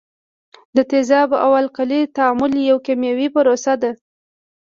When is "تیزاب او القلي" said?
0.91-2.01